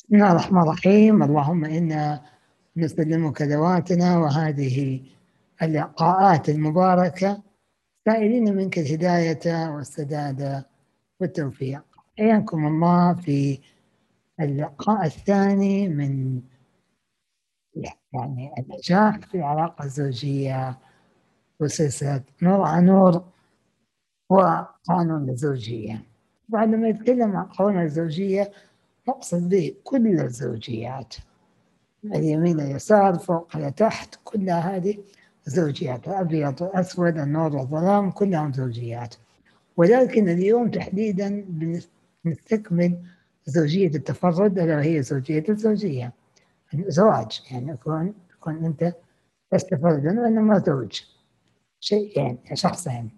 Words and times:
بسم 0.00 0.14
الله 0.14 0.30
الرحمن 0.30 0.62
الرحيم. 0.62 1.22
اللهم 1.22 1.64
إنا 1.64 2.22
نسلمك 2.76 3.42
ذواتنا 3.42 4.18
وهذه 4.18 5.00
اللقاءات 5.62 6.48
المباركة. 6.48 7.42
سائلين 8.04 8.56
منك 8.56 8.78
الهداية 8.78 9.70
والسداد 9.70 10.64
والتوفيق. 11.20 11.82
حياكم 12.18 12.66
الله 12.66 13.14
في 13.14 13.58
اللقاء 14.40 15.06
الثاني 15.06 15.88
من 15.88 16.40
يعني 18.12 18.50
النجاح 18.58 19.18
في 19.18 19.34
العلاقة 19.34 19.84
الزوجية 19.84 20.78
وسلسلة 21.60 22.24
نور 22.42 22.62
عن 22.62 22.86
نور 22.86 23.24
وقانون 24.30 25.30
الزوجية. 25.30 26.02
بعد 26.48 26.68
ما 26.68 26.88
يتكلم 26.88 27.36
عن 27.36 27.44
قانون 27.44 27.82
الزوجية 27.82 28.52
نقصد 29.10 29.48
به 29.48 29.74
كل 29.84 30.20
الزوجيات. 30.20 31.14
اليمين 32.04 32.60
اليسار 32.60 33.14
فوق 33.18 33.56
لتحت 33.56 34.14
كلها 34.24 34.76
هذه 34.76 34.98
زوجيات 35.46 36.08
الأبيض 36.08 36.62
والأسود 36.62 37.18
النور 37.18 37.56
والظلام 37.56 38.10
كلهم 38.10 38.52
زوجيات. 38.52 39.14
ولكن 39.76 40.28
اليوم 40.28 40.70
تحديدا 40.70 41.46
نستكمل 42.24 42.98
زوجية 43.46 43.86
التفرد 43.86 44.58
ألا 44.58 44.76
وهي 44.76 45.02
زوجية 45.02 45.44
الزوجية. 45.48 46.12
الزواج 46.74 47.42
يعني 47.50 47.72
يكون 47.72 48.14
يكون 48.36 48.64
أنت 48.64 48.94
لست 49.52 49.74
فردا 49.74 50.20
وإنما 50.20 50.58
زوج. 50.58 51.00
شيئين 51.80 52.38
شخصين. 52.54 53.10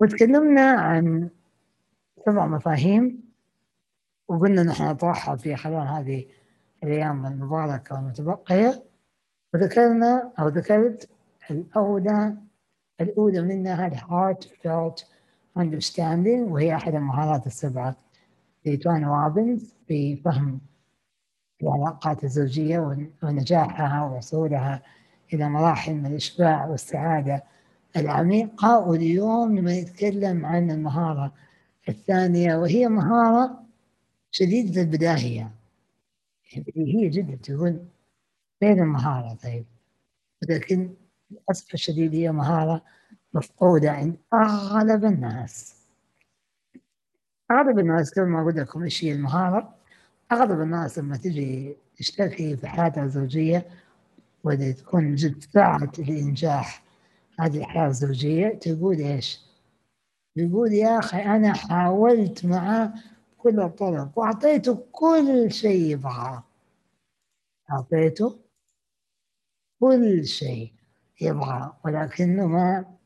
وتكلمنا 0.00 0.70
عن 0.70 1.28
سبع 2.26 2.46
مفاهيم. 2.46 3.25
وقلنا 4.28 4.62
نحن 4.62 4.84
نطرحها 4.84 5.36
في 5.36 5.56
خلال 5.56 5.88
هذه 5.88 6.24
الأيام 6.82 7.26
المباركة 7.26 7.94
والمتبقية 7.94 8.82
وذكرنا 9.54 10.32
أو 10.38 10.48
ذكرت 10.48 11.08
الأولى 11.50 12.36
الأولى 13.00 13.42
منها 13.42 13.90
heart 13.90 14.44
felt 14.44 15.04
understanding 15.58 16.50
وهي 16.50 16.74
أحد 16.74 16.94
المهارات 16.94 17.46
السبعة 17.46 17.96
لتوان 18.66 19.04
رابنز 19.04 19.74
في 19.88 20.16
فهم 20.16 20.60
العلاقات 21.62 22.24
الزوجية 22.24 22.98
ونجاحها 23.22 24.04
ووصولها 24.04 24.82
إلى 25.32 25.48
مراحل 25.48 25.94
من 25.94 26.06
الإشباع 26.06 26.66
والسعادة 26.66 27.42
العميقة. 27.96 28.78
واليوم 28.78 29.58
نبغى 29.58 29.82
نتكلم 29.82 30.46
عن 30.46 30.70
المهارة 30.70 31.32
الثانية 31.88 32.56
وهي 32.56 32.88
مهارة 32.88 33.65
شديدة 34.30 34.80
البداهية 34.82 35.50
هي 36.76 37.08
جدا 37.08 37.36
تقول 37.36 37.84
فين 38.60 38.78
المهارة 38.78 39.34
طيب. 39.34 39.64
ولكن 40.42 40.94
للأسف 41.30 41.74
الشديد 41.74 42.14
هي 42.14 42.32
مهارة 42.32 42.82
مفقودة 43.34 43.90
عند 43.90 44.16
أغلب 44.34 45.04
الناس. 45.04 45.76
أغلب 47.50 47.78
الناس 47.78 48.18
قبل 48.18 48.26
ما 48.26 48.40
أقول 48.40 48.56
لكم 48.56 48.82
إيش 48.82 49.04
هي 49.04 49.12
المهارة؟ 49.12 49.74
أغلب 50.32 50.60
الناس 50.60 50.98
لما 50.98 51.16
تجي 51.16 51.76
تشتكي 51.96 52.56
في 52.56 52.68
حياتها 52.68 53.04
الزوجية 53.04 53.66
وإذا 54.44 54.72
تكون 54.72 55.14
جد 55.14 55.44
ساعة 55.44 55.92
لإنجاح 55.98 56.82
هذه 57.40 57.58
الحياة 57.58 57.88
الزوجية 57.88 58.48
تقول 58.48 58.96
إيش؟ 58.96 59.40
يقول 60.36 60.72
يا 60.72 60.98
أخي 60.98 61.22
أنا 61.22 61.52
حاولت 61.52 62.44
معه 62.46 62.94
كل 63.46 63.60
الطرق 63.60 64.18
وأعطيته 64.18 64.86
كل 64.92 65.52
شيء 65.52 65.80
يبغاه. 65.92 66.44
أعطيته 67.70 68.38
كل 69.80 70.26
شيء 70.26 70.72
يبغاه. 71.20 71.76
ولكنه 71.84 72.46
ما 72.46 72.96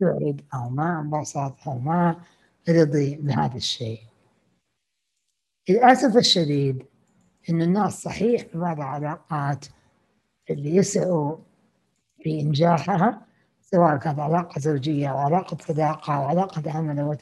سعد 0.00 0.40
أو 0.54 0.68
ما 0.68 1.00
انبسط 1.00 1.68
أو 1.68 1.78
ما 1.78 2.24
رضي 2.68 3.16
بهذا 3.16 3.56
الشيء. 3.56 4.00
للأسف 5.68 6.16
الشديد 6.16 6.86
إن 7.50 7.62
الناس 7.62 8.02
صحيح 8.02 8.42
في 8.42 8.58
بعض 8.58 8.76
العلاقات 8.76 9.66
اللي 10.50 10.76
يسعوا 10.76 11.36
في 12.22 12.40
إنجاحها 12.40 13.26
سواء 13.60 13.96
كانت 13.96 14.18
علاقة 14.18 14.60
زوجية 14.60 15.08
أو 15.08 15.16
علاقة 15.18 15.56
صداقة 15.60 16.16
أو 16.16 16.22
علاقة 16.22 16.70
عمل 16.70 16.98
أو 16.98 17.14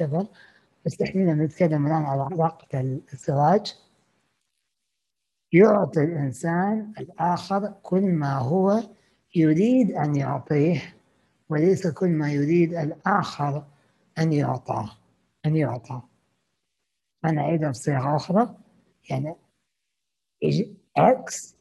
بس 0.88 1.02
إحنا 1.02 1.34
نتكلم 1.34 1.86
الآن 1.86 2.02
على 2.02 2.22
علاقة 2.22 3.00
الزواج 3.12 3.76
يعطي 5.52 6.00
الإنسان 6.04 6.92
الآخر 6.98 7.74
كل 7.82 8.02
ما 8.02 8.38
هو 8.38 8.82
يريد 9.36 9.90
أن 9.90 10.16
يعطيه 10.16 10.96
وليس 11.48 11.86
كل 11.86 12.08
ما 12.08 12.32
يريد 12.32 12.74
الآخر 12.74 13.64
أن 14.18 14.32
يعطاه 14.32 14.90
أن 15.46 15.56
يعطى. 15.56 16.02
أنا 17.24 17.40
أعيدها 17.40 17.70
بصيغة 17.70 18.16
أخرى 18.16 18.54
يعني 19.10 19.34
إكس 20.96 21.56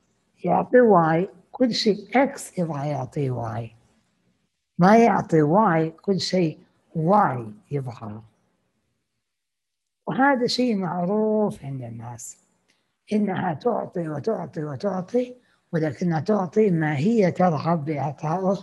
يعطي 0.46 0.82
واي 0.82 1.30
كل 1.52 1.74
شيء 1.74 2.24
إكس 2.24 2.60
يبغى 2.60 2.90
يعطيه 2.90 3.32
واي 3.32 3.76
ما 4.80 4.98
يعطي 4.98 5.42
واي 5.42 5.90
كل 5.90 6.20
شيء 6.20 6.60
واي 6.96 7.54
يبغى. 7.72 8.22
وهذا 10.08 10.48
شيء 10.48 10.76
معروف 10.76 11.66
عند 11.66 11.82
الناس 11.82 12.38
إنها 13.14 13.54
تعطي 13.54 14.10
وتعطي 14.10 14.64
وتعطي 14.64 15.36
ولكنها 15.74 16.20
تعطي 16.20 16.72
ما 16.72 16.98
هي 16.98 17.32
ترغب 17.32 17.86
بإعطائه 17.86 18.58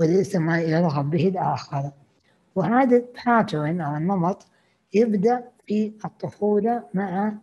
وليس 0.00 0.36
ما 0.36 0.60
يرغب 0.60 1.10
به 1.10 1.28
الآخر. 1.28 1.90
وهذا 2.54 2.96
الباترن 2.96 3.80
أو 3.80 3.96
النمط 3.96 4.46
يبدأ 4.94 5.44
في 5.66 5.92
الطفولة 6.04 6.82
مع 6.94 7.34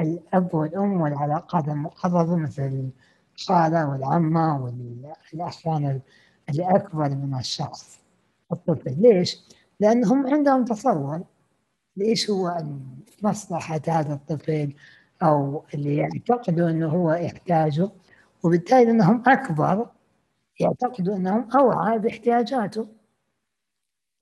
الأب 0.00 0.54
والأم 0.54 1.00
والعلاقات 1.00 1.68
المقربة 1.68 2.36
مثل 2.36 2.90
الخالة 3.38 3.88
والعمة 3.88 4.62
والأخوان 5.32 6.00
اللي 6.48 6.76
أكبر 6.76 7.08
من 7.08 7.34
الشخص. 7.38 7.98
الطفل 8.52 9.02
ليش؟ 9.02 9.38
لأنهم 9.80 10.26
عندهم 10.26 10.64
تصور. 10.64 11.20
ليش 11.96 12.30
هو 12.30 12.64
مصلحة 13.22 13.80
هذا 13.88 14.14
الطفل؟ 14.14 14.74
أو 15.22 15.64
اللي 15.74 15.96
يعتقدوا 15.96 16.70
أنه 16.70 16.88
هو 16.88 17.12
يحتاجه 17.12 17.90
وبالتالي 18.42 18.90
أنهم 18.90 19.22
أكبر 19.26 19.90
يعتقدوا 20.60 21.16
أنهم 21.16 21.50
أوعى 21.50 21.98
باحتياجاته. 21.98 22.88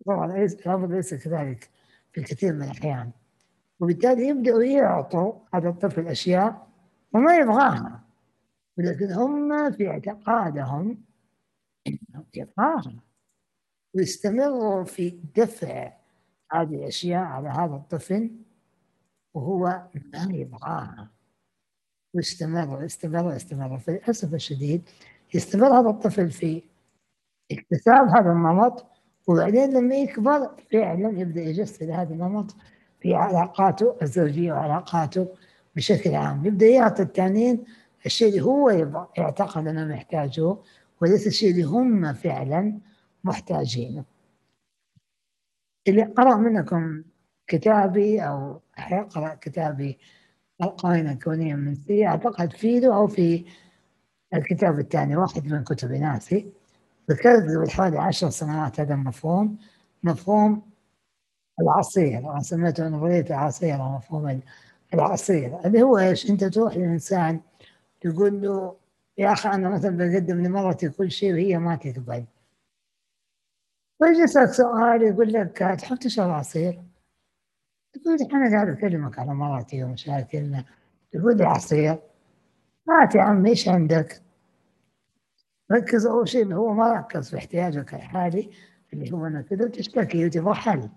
طبعا 0.07 0.37
الأمر 0.45 0.95
ليس 0.95 1.15
كذلك 1.15 1.71
في 2.13 2.23
كثير 2.23 2.53
من 2.53 2.63
الأحيان. 2.63 3.11
وبالتالي 3.81 4.29
يبدأوا 4.29 4.63
يعطوا 4.63 5.33
هذا 5.55 5.69
الطفل 5.69 6.09
أشياء 6.09 6.69
وما 7.15 7.37
يبغاها. 7.37 8.03
ولكن 8.79 9.13
هم 9.13 9.73
في 9.73 9.89
اعتقادهم 9.89 11.05
انهم 11.87 12.25
يبغاها. 12.35 13.03
ويستمروا 13.95 14.85
في 14.85 15.11
دفع 15.37 15.93
هذه 16.53 16.75
الأشياء 16.75 17.25
على 17.25 17.49
هذا 17.49 17.75
الطفل 17.75 18.31
وهو 19.35 19.83
ما 20.15 20.29
يبغاها. 20.31 21.11
ويستمر 22.15 22.77
ويستمر 22.77 23.27
ويستمر 23.27 23.79
فللأسف 23.79 24.35
الشديد 24.35 24.83
يستمر 25.35 25.81
هذا 25.81 25.91
الطفل 25.91 26.31
في 26.31 26.63
اكتساب 27.53 28.09
هذا 28.09 28.33
النمط 28.33 28.87
وبعدين 29.27 29.75
لما 29.75 29.95
يكبر 29.95 30.51
فعلا 30.73 31.21
يبدأ 31.21 31.41
يجسد 31.41 31.91
هذا 31.91 32.15
النمط 32.15 32.57
في 33.01 33.15
علاقاته 33.15 33.97
الزوجية 34.03 34.53
وعلاقاته 34.53 35.29
بشكل 35.77 36.15
عام. 36.15 36.47
يبدأ 36.47 36.67
يعطي 36.67 37.03
الثانيين 37.03 37.65
الشيء 38.07 38.29
اللي 38.29 38.41
هو 38.41 38.71
يعتقد 39.19 39.67
أنه 39.67 39.85
محتاجه 39.85 40.57
وليس 41.01 41.27
الشيء 41.27 41.51
اللي 41.51 41.63
هم 41.63 42.13
فعلا 42.13 42.79
محتاجينه. 43.25 44.05
اللي 45.89 46.03
قرأ 46.03 46.37
منكم 46.37 47.03
كتابي 47.47 48.21
أو 48.21 48.61
حيقرأ 48.75 49.35
كتابي 49.35 49.99
القوانين 50.63 51.09
الكونية 51.09 51.55
المنسية. 51.55 52.07
أعتقد 52.07 52.53
فيه 52.53 52.95
أو 52.97 53.07
في 53.07 53.45
الكتاب 54.35 54.79
الثاني 54.79 55.17
واحد 55.17 55.47
من 55.47 55.65
كتب 55.65 55.93
ناسي. 55.93 56.53
ذكرت 57.11 57.43
قبل 57.43 57.71
حوالي 57.71 57.99
عشر 57.99 58.31
سنوات 58.31 58.81
هذا 58.81 58.95
المفهوم. 58.95 59.59
مفهوم 60.03 60.63
العصير 61.61 62.19
أنا 62.19 62.41
سميته 62.41 62.89
نظرية 62.89 63.27
العصير 63.31 63.75
أو 63.75 63.97
مفهوم 63.97 64.41
العصير. 64.95 65.59
اللي 65.67 65.83
هو 65.83 65.99
إيش؟ 65.99 66.31
أنت 66.31 66.45
تروح 66.45 66.77
للإنسان 66.77 67.41
تقول 68.01 68.43
له 68.43 68.77
يا 69.19 69.33
أخي 69.33 69.49
أنا 69.49 69.69
مثلا 69.69 69.97
بقدم 69.97 70.43
لمرتي 70.43 70.89
كل 70.89 71.11
شيء 71.11 71.33
وهي 71.33 71.59
ما 71.59 71.77
تقبل. 71.77 72.25
ويجي 74.03 74.27
سؤال 74.27 75.03
يقول 75.03 75.33
لك 75.33 75.59
تحب 75.59 75.97
تشرب 75.97 76.31
عصير؟ 76.31 76.83
تقول 77.93 78.19
أنا 78.33 78.51
قاعد 78.51 78.69
أكلمك 78.69 79.19
على 79.19 79.35
مراتي 79.35 79.85
ومشاكلنا. 79.85 80.65
تقول 81.13 81.37
لي 81.37 81.45
عصير 81.45 81.99
هات 82.89 83.15
يا 83.15 83.23
عم 83.23 83.47
إيش 83.47 83.69
عندك؟ 83.69 84.23
ركز 85.73 86.07
أول 86.07 86.29
شيء 86.29 86.43
اللي 86.43 86.55
هو 86.55 86.73
ما 86.73 86.93
ركز 86.93 87.31
في 87.31 87.37
احتياجك 87.37 87.95
الحالي 87.95 88.51
اللي 88.93 89.13
هو 89.13 89.27
أنك 89.27 89.45
كذا 89.45 89.69
تشتكي 89.69 90.27
وتبغى 90.27 90.55
حل 90.55 90.89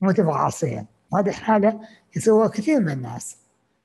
مو 0.00 0.10
تبغى 0.10 0.34
عصير. 0.34 0.84
هذه 1.14 1.30
حالة 1.30 1.80
يسووها 2.16 2.48
كثير 2.48 2.80
من 2.80 2.90
الناس. 2.90 3.38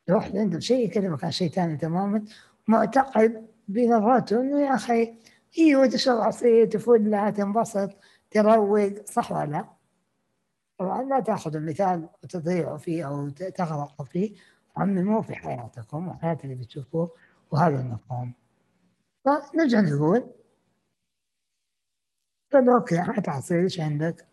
يروح 0.07 0.31
عنده 0.35 0.59
شيء 0.59 0.85
يكلمك 0.85 1.23
عن 1.23 1.31
شيء 1.31 1.49
ثاني 1.49 1.77
تماما 1.77 2.25
معتقد 2.67 3.47
بنظرته 3.67 4.41
إنه 4.41 4.61
يا 4.61 4.75
أخي 4.75 5.13
أيوه 5.59 5.87
تشرب 5.87 6.21
عصير 6.21 6.65
تفل 6.65 7.11
لها 7.11 7.29
تنبسط. 7.29 7.89
تروق 8.31 9.05
صح 9.05 9.31
ولا 9.31 9.45
لا؟ 9.45 9.65
طبعا 10.77 11.03
لا 11.03 11.19
تأخذ 11.19 11.55
المثال 11.55 12.09
وتضيعوا 12.23 12.77
فيه 12.77 13.07
أو 13.07 13.29
تغرقوا 13.29 14.05
فيه. 14.05 14.35
عمموه 14.77 15.21
في 15.21 15.35
حياتكم 15.35 16.07
وحياة 16.07 16.37
اللي 16.43 16.55
بتشوفوه 16.55 17.15
وهذا 17.51 17.81
المفهوم. 17.81 18.33
فنرجع 19.25 19.79
نقول 19.81 20.33
قال 22.53 22.69
أوكي 22.69 22.97
هات 22.97 23.29
عصير 23.29 23.63
إيش 23.63 23.79
عندك؟ 23.79 24.27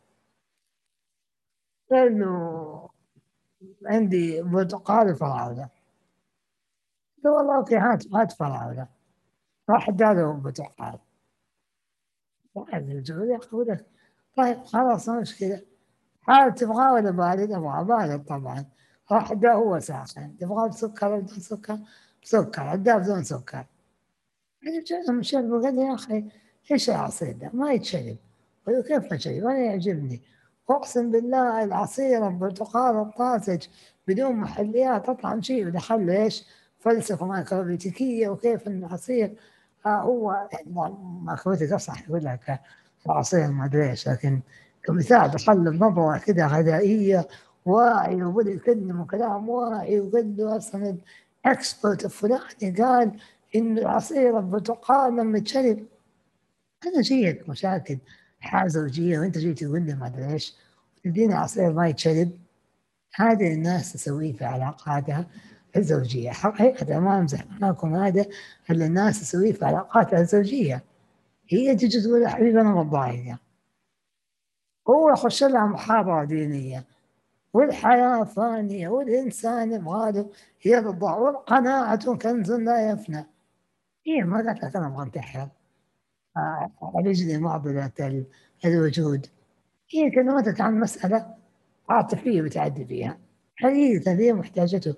له 1.90 2.90
عندي 3.86 4.42
برتقال 4.42 5.12
وفراولة 5.12 5.68
قال 7.24 7.32
والله 7.32 7.56
أوكي 7.56 7.76
هات 7.76 8.14
هات 8.14 8.32
فراولة 8.32 8.88
راح 9.70 9.88
أداله 9.88 10.32
برتقال 10.32 10.98
واحد 12.56 12.90
الجو 12.90 13.24
ياخذ 13.24 13.76
طيب 14.36 14.64
خلاص 14.64 15.08
مشكلة. 15.08 15.62
حال 16.22 16.54
تبغاه 16.54 16.92
ولا 16.94 17.10
بارد؟ 17.10 17.52
ابغاه 17.52 17.82
بارد 17.82 18.24
طبعا. 18.24 18.64
راح 19.12 19.32
هو 19.44 19.80
ساخن. 19.80 20.36
تبغاه 20.36 20.68
بسكر 20.68 21.06
ولا 21.06 21.20
بدون 21.20 21.38
سكر؟ 21.38 21.78
بسكر 22.22 22.72
اداه 22.72 22.96
بدون 22.98 23.22
سكر. 23.22 23.64
من 25.08 25.22
شرب 25.22 25.50
وقال 25.50 25.78
يا 25.78 25.94
أخي 25.94 26.24
إيش 26.70 26.90
العصير 26.90 27.32
ده؟ 27.32 27.50
ما 27.54 27.72
يتشرب. 27.72 28.16
كيف 28.66 29.12
ما 29.12 29.18
شرب 29.18 29.46
أنا 29.46 29.58
يعجبني. 29.58 30.22
أقسم 30.70 31.10
بالله 31.10 31.64
العصير 31.64 32.28
البرتقال 32.28 32.96
الطازج 32.96 33.66
بدون 34.08 34.32
محليات 34.32 35.08
أطعم 35.08 35.42
شيء. 35.42 35.66
ودخل 35.66 36.06
له 36.06 36.22
إيش؟ 36.22 36.44
فلسفة 36.78 37.26
مايكروبيوتيكية 37.26 38.28
وكيف 38.28 38.66
العصير 38.66 39.36
آه 39.86 40.00
هو 40.00 40.48
مايكروبيوتيك 41.22 41.72
اصح 41.72 42.08
يقول 42.08 42.24
لك 42.24 42.60
العصير 43.06 43.48
ما 43.50 43.64
ادري 43.64 43.90
إيش 43.90 44.08
لكن 44.08 44.40
كمثال 44.84 45.30
دخل 45.30 45.64
له 45.64 45.70
بنظره 45.70 46.18
كذا 46.18 46.46
غذائية 46.46 47.28
واعي 47.66 48.24
وبدأ 48.24 48.50
يكلم 48.50 49.04
كلام 49.04 49.48
واعي 49.48 50.00
وقال 50.00 50.36
له 50.36 50.56
أصلا 50.56 50.96
الاكسبرت 51.46 52.04
الفلاني 52.04 52.76
قال 52.78 53.20
إن 53.56 53.78
العصير 53.78 54.38
البرتقال 54.38 55.16
لما 55.16 55.38
تشرب 55.38 55.86
أنا 56.86 57.00
جيك 57.00 57.48
مشاكل 57.48 57.98
حاجة 58.40 58.68
زوجيه 58.68 59.18
وأنت 59.18 59.38
جاي 59.38 59.54
تقول 59.54 59.82
لي 59.82 59.94
ما 59.94 60.06
أدري 60.06 60.32
إيش 60.32 60.54
تديني 61.04 61.34
عصير 61.34 61.72
ما 61.72 61.88
يتشرب. 61.88 62.30
هذا 63.14 63.46
الناس 63.46 63.92
تسويه 63.92 64.32
في 64.32 64.44
علاقاتها. 64.44 65.26
الزوجية. 65.76 66.30
حقيقة 66.30 67.00
ما 67.00 67.18
امزح 67.18 67.46
معاكم 67.60 67.94
هذا 67.94 68.26
اللي 68.70 68.86
الناس 68.86 69.20
تسويه 69.20 69.52
في 69.52 69.64
علاقاتها 69.64 70.20
الزوجية. 70.20 70.84
هي 71.48 71.76
تجي 71.76 72.00
تقول 72.00 72.28
حبيبي 72.28 72.60
أنا 72.60 72.74
متضايقة. 72.74 73.38
هو 74.90 75.10
يخش 75.10 75.44
لها 75.44 75.66
محاضره 75.66 76.24
دينية 76.24 76.84
والحياة 77.54 78.24
فانيه 78.24 78.88
والإنسان 78.88 79.72
يبغى 79.72 80.12
له 80.12 80.30
يرضى 80.64 81.06
والقناعة 81.06 82.14
كنز 82.14 82.52
لا 82.52 82.90
يفنى. 82.90 83.26
هي 84.06 84.22
ما 84.22 84.36
قالت 84.36 84.64
لك 84.64 84.76
أنا 84.76 84.86
أبغى 84.86 85.02
انتحر. 85.02 85.48
رجلي 86.96 87.38
معضله 87.38 87.90
الوجود. 88.64 89.26
هي 89.90 90.10
كلمتك 90.10 90.60
عن 90.60 90.80
مسألة 90.80 91.34
عاطفية 91.88 92.42
بتعدي 92.42 92.84
فيها 92.84 93.18
حقيقة 93.56 94.12
هي 94.12 94.32
محتاجته. 94.32 94.94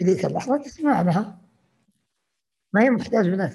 في 0.00 0.06
ذيك 0.06 0.24
اللحظة 0.24 0.56
تسمع 0.56 1.02
لها. 1.02 1.38
ما 2.72 2.82
هي 2.82 2.90
محتاج 2.90 3.28
منك 3.28 3.52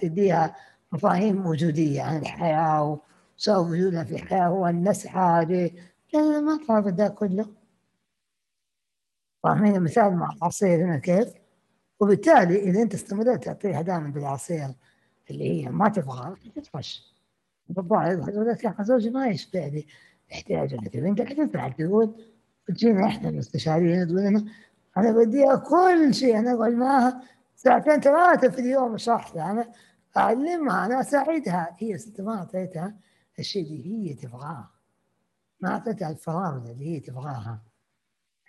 تديها 0.00 0.56
مفاهيم 0.92 1.46
وجودية 1.46 2.02
عن 2.02 2.16
الحياة 2.16 3.00
وسبب 3.36 3.70
وجودها 3.70 4.04
في 4.04 4.14
الحياة 4.14 4.46
هو 4.46 4.66
النسعى 4.66 5.44
لا 5.44 6.18
لا 6.18 6.40
ما 6.40 6.58
طلب 6.68 6.96
ده 6.96 7.08
كله. 7.08 7.46
فاهمين 9.42 9.76
المثال 9.76 10.16
مع 10.16 10.32
العصير 10.32 10.84
هنا 10.84 10.98
كيف؟ 10.98 11.28
وبالتالي 12.00 12.62
إذا 12.62 12.82
أنت 12.82 12.94
استمريت 12.94 13.44
تعطيها 13.44 13.82
دائما 13.82 14.08
بالعصير 14.08 14.68
اللي 15.30 15.64
هي 15.64 15.68
ما 15.68 15.88
تبغى 15.88 16.36
تطفش 16.56 17.14
لك 17.70 18.64
يا 18.64 18.76
زوجي 18.80 19.10
ما 19.10 19.26
يشبعني 19.26 19.86
احتياجاتي 20.32 20.98
أنت 20.98 21.22
كيف 21.22 21.40
تقول 21.78 22.14
تجينا 22.66 23.06
إحنا 23.06 23.28
المستشارين 23.28 24.06
تقول 24.06 24.20
لنا 24.20 24.44
أنا 24.96 25.12
بديها 25.12 25.56
كل 25.56 26.14
شيء 26.14 26.38
أنا 26.38 26.54
أقعد 26.54 26.72
معها 26.72 27.22
ساعتين 27.56 28.00
ثلاثة 28.00 28.48
في 28.48 28.60
اليوم 28.60 28.94
اشرح 28.94 29.34
لها 29.36 29.50
أنا 29.50 29.72
أعلمها 30.16 30.86
أنا 30.86 31.00
أساعدها. 31.00 31.76
هي 31.78 31.98
ست 31.98 32.20
ما 32.20 32.38
أعطيتها 32.38 32.94
الشيء 33.38 33.66
اللي 33.66 34.10
هي 34.10 34.14
تبغاه. 34.14 34.70
ما 35.60 35.68
أعطيتها 35.68 36.10
الفراغ 36.10 36.70
اللي 36.70 36.86
هي 36.96 37.00
تبغاها. 37.00 37.62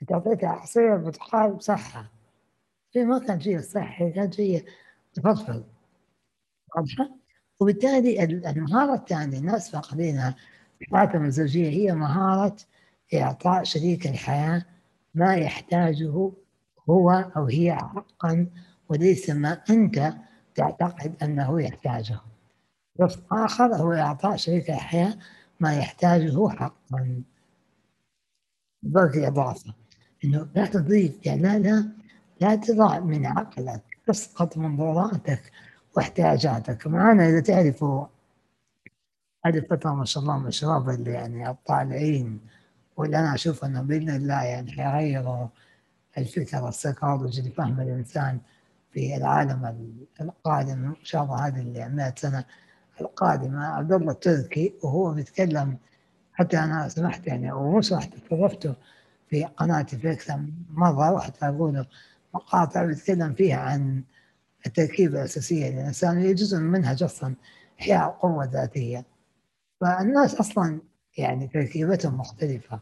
أنت 0.02 0.12
أعطيتها 0.12 0.50
عصير 0.50 0.98
برتقال 0.98 1.54
بصحة. 1.54 2.12
في 2.92 3.04
ما 3.04 3.20
كان 3.20 3.42
شيء 3.42 3.62
صحي 3.62 4.12
كان 4.12 4.32
شيء 4.32 4.66
تفضفض 5.14 5.64
واضحة؟ 6.76 7.10
وبالتالي 7.60 8.24
المهارة 8.24 8.94
الثانية 8.96 9.38
الناس 9.38 9.70
فاقدينها 9.70 10.36
حياتهم 10.94 11.26
الزوجية 11.26 11.70
هي 11.70 11.96
مهارة 11.96 12.56
إعطاء 13.14 13.64
شريك 13.64 14.08
الحياة. 14.08 14.66
ما 15.16 15.36
يحتاجه 15.36 16.32
هو 16.90 17.12
أو 17.12 17.46
هي 17.46 17.76
حقا 17.76 18.48
وليس 18.90 19.30
ما 19.30 19.62
أنت 19.70 20.14
تعتقد 20.56 21.16
أنه 21.24 21.62
يحتاجه. 21.62 22.20
لفظ 23.00 23.20
آخر 23.32 23.76
هو 23.76 23.94
إعطاء 23.94 24.36
شريك 24.36 24.70
الحياة 24.70 25.18
ما 25.60 25.78
يحتاجه 25.78 26.50
حقا. 26.50 27.24
بقي 28.84 29.28
إضافة 29.28 29.74
إنه 30.26 30.48
لا 30.56 30.66
تضيف 30.66 31.26
يعني 31.26 31.42
لا 31.42 31.60
لا 31.60 31.90
لا 32.42 32.56
تضع 32.56 33.00
من 33.00 33.26
عقلك 33.26 33.82
تسقط 34.08 34.58
منظوراتك 34.58 35.51
واحتياجاتك. 35.98 36.88
معنا 36.88 37.30
إذا 37.30 37.39
تعرفوا 37.39 38.06
هذه 39.46 39.58
الفترة 39.58 39.94
ما 39.94 40.06
شاء 40.06 40.24
الله 40.24 40.38
من 40.39 40.48
الشباب 40.48 40.89
اللي 40.89 41.12
يعني 41.12 41.50
الطالعين 41.50 42.39
واللي 42.98 43.20
أنا 43.20 43.34
أشوف 43.36 43.66
أنه 43.66 43.82
بإذن 43.82 44.10
الله 44.10 44.44
يعني 44.44 44.72
حيغيروا 44.72 45.48
الفكر 46.18 46.68
السيكولوجي 46.70 47.42
اللي 47.42 47.52
فهم 47.52 47.82
الإنسان 47.82 48.40
في 48.92 49.16
العالم 49.18 49.96
القادم 50.22 50.86
إن 50.86 50.96
شاء 51.04 51.24
الله 51.24 51.48
هذه 51.48 51.60
اللي 51.60 51.90
100 51.90 52.14
سنة 52.18 52.46
القادمة. 53.02 53.66
عبد 53.66 53.92
الله 53.92 54.12
التركي 54.12 54.74
وهو 54.84 55.14
بيتكلم 55.14 55.78
حتى 56.34 56.60
أنا 56.60 56.90
سمحت 56.90 57.28
يعني 57.28 57.52
ومو 57.52 57.82
سمحت 57.82 58.14
استضفته 58.14 58.75
في 59.30 59.44
قناتي 59.44 59.98
في 59.98 60.12
أكثر 60.12 60.40
مرة 60.70 61.12
رحت 61.12 61.44
أقول 61.44 61.86
مقاطع 62.34 62.86
بيتكلم 62.86 63.34
فيها 63.34 63.58
عن 63.58 64.04
التركيبة 64.66 65.20
الأساسية 65.20 65.70
للإنسان 65.72 66.18
هي 66.18 66.34
جزء 66.34 66.58
من 66.58 66.72
منهج 66.72 67.04
أصلا 67.04 67.36
إحياء 67.82 68.10
القوة 68.10 68.44
الذاتية. 68.44 69.06
فالناس 69.82 70.36
أصلا 70.36 70.80
يعني 71.17 71.48
تركيبتهم 71.48 72.17
مختلفة. 72.17 72.79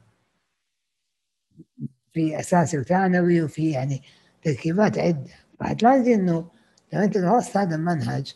في 2.13 2.39
اساسي 2.39 2.79
وثانوي 2.79 3.41
وفي 3.43 3.71
يعني 3.71 4.01
تركيبات 4.43 4.97
عده 4.97 5.31
فحتلاقي 5.59 6.13
إنه 6.13 6.51
لو 6.93 6.99
أنت 6.99 7.17
درست 7.17 7.57
هذا 7.57 7.75
المنهج 7.75 8.35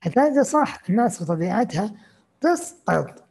حتلاقي 0.00 0.44
صح 0.44 0.82
الناس 0.90 1.22
بطبيعتها 1.22 1.94
تسقط 2.40 3.24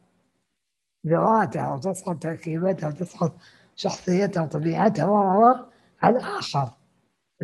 ذواتها 1.07 1.73
وتسقط 1.73 2.23
تركيبتها 2.23 2.89
وتسقط 2.89 3.37
شخصيتها 3.75 4.43
وطبيعتها 4.43 5.05
و 5.05 5.55
على 6.01 6.17
الآخر. 6.17 6.71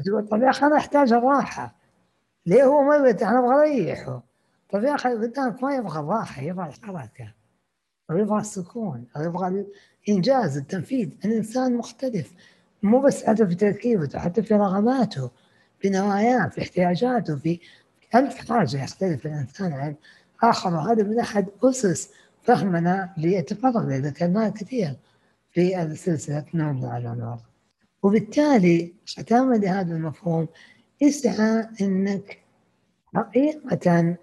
تقول 0.06 0.28
طب 0.28 0.42
يا 0.42 0.50
أخي 0.50 0.66
أنا 0.66 0.78
أحتاج 0.78 1.14
الراحة. 1.14 1.76
ليه 2.46 2.64
هو 2.64 2.84
ما 2.84 2.96
يبغى 2.96 3.12
أنا 3.12 3.40
أبغى 3.40 3.56
أريحه. 3.56 4.24
طيب 4.70 4.84
يا 4.84 4.96
أخي 4.96 5.10
قدامك 5.10 5.64
ما 5.64 5.76
يبغى 5.76 6.00
الراحة 6.00 6.42
يبغى 6.42 6.68
الحركة. 6.70 7.24
أو 7.24 7.39
يبغى 8.18 8.42
السكون 8.42 9.06
أو 9.18 9.24
يبغى 9.24 9.66
الانجاز 10.08 10.58
التنفيذ. 10.58 11.10
الانسان 11.26 11.78
مختلف 11.78 12.34
مو 12.84 13.02
بس 13.02 13.24
حتى 13.24 13.48
في 13.48 13.56
تركيبته 13.56 14.20
حتى 14.20 14.44
في 14.44 14.54
رغباته 14.54 15.32
في 15.80 15.90
نواياه 15.90 16.48
في 16.48 16.62
احتياجاته 16.62 17.36
في 17.36 17.60
ألف 18.16 18.50
حاجة 18.52 18.84
يختلف 18.84 19.26
الإنسان 19.26 19.74
عن 19.74 19.96
آخر. 20.44 20.74
وهذا 20.74 21.04
من 21.04 21.20
أحد 21.20 21.48
أسس 21.64 22.10
فهمنا 22.42 23.14
للتفرغ 23.18 23.84
اللي 23.84 24.00
ذكرناه 24.00 24.50
كثير 24.50 24.96
في 25.52 25.96
سلسلة 25.96 26.46
نور 26.54 26.86
على 26.86 27.16
نور 27.16 27.38
وبالتالي 28.04 28.94
ختاما 29.06 29.56
لهذا 29.56 29.96
المفهوم 29.96 30.48
إسعى 31.04 31.68
إنك 31.82 32.38
حقيقة 33.16 34.18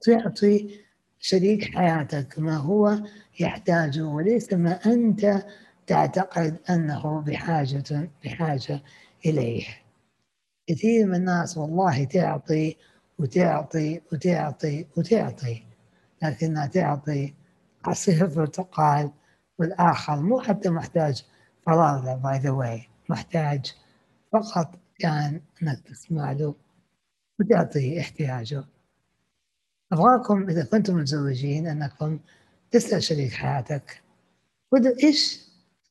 تعطي 0.00 0.80
شريك 1.24 1.74
حياتك 1.74 2.38
ما 2.38 2.56
هو 2.56 2.98
يحتاجه 3.40 4.02
وليس 4.02 4.52
ما 4.52 4.72
أنت 4.86 5.46
تعتقد 5.86 6.58
أنه 6.70 7.20
بحاجة 7.20 8.10
بحاجة 8.24 8.82
إليه. 9.26 9.64
كثير 10.66 11.06
من 11.06 11.14
الناس 11.14 11.58
والله 11.58 12.04
تعطي 12.04 12.76
وتعطي 13.18 14.00
وتعطي 14.12 14.86
وتعطي 14.96 15.62
لكنها 16.22 16.66
تعطي 16.66 17.34
عصير 17.84 18.26
برتقال 18.26 19.10
والآخر 19.58 20.22
مو 20.22 20.40
حتى 20.40 20.70
محتاج 20.70 21.24
فراغ 21.66 22.16
by 22.16 22.38
the 22.38 22.50
way 22.50 22.88
محتاج 23.08 23.74
فقط 24.32 24.74
كان 24.98 25.40
انك 25.62 25.80
تسمع 25.80 26.32
له 26.32 26.54
وتعطيه 27.40 28.00
احتياجه. 28.00 28.64
ابغاكم 29.92 30.48
إذا 30.50 30.64
كنتم 30.64 30.96
متزوجين 30.96 31.66
أنكم 31.66 32.18
تسال 32.70 33.02
شريك 33.02 33.32
حياتك 33.32 34.02
إيش 35.02 35.40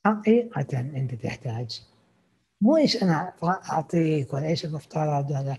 حقيقة 0.05 0.79
أنت 0.79 1.15
تحتاج؟ 1.15 1.81
مو 2.61 2.77
إيش 2.77 3.03
أنا 3.03 3.33
أعطيك 3.43 4.33
ولا 4.33 4.47
إيش 4.47 4.65
المفترض 4.65 5.31
ولا 5.31 5.57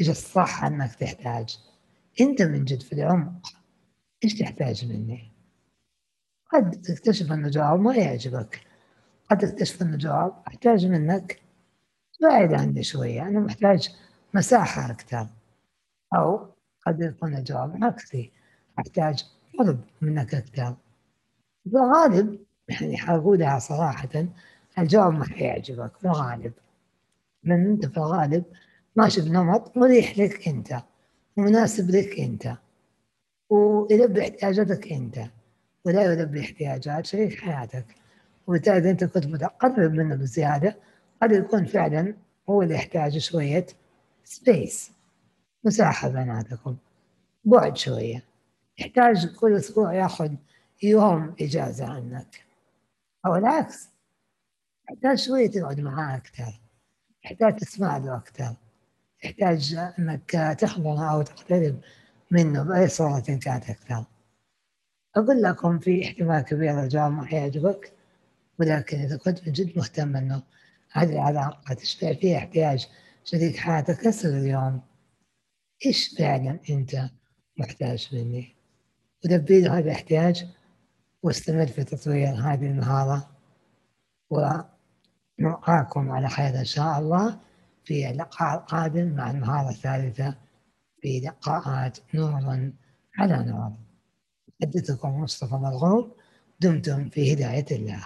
إيش 0.00 0.10
الصح 0.10 0.64
أنك 0.64 0.94
تحتاج. 0.94 1.58
أنت 2.20 2.42
من 2.42 2.64
جد 2.64 2.82
في 2.82 2.92
العمق 2.92 3.46
إيش 4.24 4.34
تحتاج 4.34 4.84
مني؟ 4.84 5.32
قد 6.52 6.70
تكتشف 6.70 7.32
انه 7.32 7.48
جواب 7.48 7.80
ما 7.80 7.96
يعجبك. 7.96 8.60
قد 9.30 9.38
تكتشف 9.38 9.82
انه 9.82 9.96
جواب 9.96 10.42
أحتاج 10.48 10.86
منك. 10.86 11.40
بعد 12.22 12.54
عني 12.54 12.82
شوية 12.82 13.22
أنا 13.22 13.40
محتاج 13.40 13.88
مساحة 14.34 14.90
أكثر. 14.90 15.26
أو 16.16 16.53
قد 16.86 17.00
يكون 17.00 17.34
الجواب. 17.34 17.84
عكسي 17.84 18.30
أحتاج 18.78 19.24
طلب 19.58 19.80
منك 20.00 20.34
أكثر. 20.34 20.76
في 21.64 21.76
الغالب 21.76 22.38
يعني 22.68 22.96
حقولها 22.96 23.58
صراحة 23.58 24.26
الجواب 24.78 25.12
ما 25.12 25.24
حيعجبك. 25.24 25.96
في 25.98 26.04
الغالب 26.04 26.52
لأن 27.44 27.66
أنت 27.66 27.86
في 27.86 27.96
الغالب 27.96 28.44
ماشي 28.96 29.20
بنمط 29.20 29.76
مريح 29.76 30.18
لك 30.18 30.48
أنت. 30.48 30.82
ومناسب 31.36 31.90
لك 31.90 32.20
أنت. 32.20 32.56
ويلبي 33.50 34.20
احتياجاتك 34.20 34.92
أنت. 34.92 35.18
ولا 35.84 36.02
يلبي 36.12 36.40
احتياجات 36.40 37.06
شريك 37.06 37.40
حياتك. 37.40 37.86
وبالتالي 38.46 38.90
أنت 38.90 39.04
كنت 39.04 39.26
متقرب 39.26 39.92
منه 39.92 40.14
بزيادة 40.14 40.76
قد 41.22 41.32
يكون 41.32 41.64
فعلا 41.64 42.14
هو 42.50 42.62
اللي 42.62 42.74
يحتاج 42.74 43.18
شوية 43.18 43.66
سبيس 44.24 44.93
مساحة 45.64 46.08
بيناتكم 46.08 46.76
بعد 47.44 47.76
شوية. 47.76 48.24
يحتاج 48.78 49.26
كل 49.26 49.56
أسبوع 49.56 49.94
يأخذ 49.94 50.30
يوم 50.82 51.34
إجازة 51.40 51.86
عنك. 51.86 52.44
أو 53.26 53.36
العكس. 53.36 53.88
يحتاج 54.90 55.18
شوية 55.18 55.50
تقعد 55.50 55.80
معاه 55.80 56.16
أكثر. 56.16 56.60
يحتاج 57.24 57.56
تسمع 57.56 57.96
له 57.96 58.16
أكثر. 58.16 58.54
يحتاج 59.24 59.74
أنك 59.98 60.56
تحضنه 60.60 61.12
أو 61.12 61.22
تقترب 61.22 61.80
منه 62.30 62.62
بأي 62.62 62.88
صورة 62.88 63.20
كانت 63.20 63.70
أكثر. 63.70 64.04
أقول 65.16 65.42
لكم 65.42 65.78
في 65.78 66.04
احتمال 66.04 66.40
كبير 66.40 66.82
الجواب 66.82 67.12
ما 67.12 67.24
حيعجبك 67.24 67.92
ولكن 68.58 68.98
إذا 68.98 69.16
كنت 69.16 69.46
من 69.46 69.52
جد 69.52 69.78
مهتم 69.78 70.16
أنه 70.16 70.42
هذه 70.92 71.12
العلاقة 71.12 71.74
تشبع 71.74 72.12
فيها 72.12 72.38
احتياج 72.38 72.88
شريك 73.24 73.56
حياتك 73.56 74.06
اسأل 74.06 74.34
اليوم. 74.34 74.80
إيش 75.86 76.14
فعلا 76.18 76.60
أنت 76.70 77.10
محتاج 77.56 78.08
مني؟ 78.12 78.56
ولبي 79.24 79.60
له 79.60 79.78
هذا 79.78 79.84
الاحتياج 79.84 80.46
واستمر 81.22 81.66
في 81.66 81.84
تطوير 81.84 82.28
هذه 82.28 82.66
المهارة 82.66 83.30
ونلقاكم 84.30 86.10
على 86.10 86.28
خير 86.28 86.58
إن 86.58 86.64
شاء 86.64 86.98
الله 86.98 87.40
في 87.84 88.10
اللقاء 88.10 88.54
القادم 88.58 89.14
مع 89.14 89.30
المهارة 89.30 89.70
الثالثة 89.70 90.36
في 91.00 91.20
لقاءات 91.20 91.98
نور 92.14 92.32
على 93.18 93.44
نور. 93.44 93.72
حدثكم 94.62 95.20
مصطفى 95.20 95.54
مرغوب 95.54 96.16
دمتم 96.60 97.08
في 97.08 97.32
هداية 97.32 97.66
الله. 97.70 98.04